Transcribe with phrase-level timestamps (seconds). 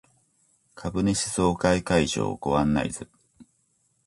[0.73, 3.07] 株主総会会場ご案内図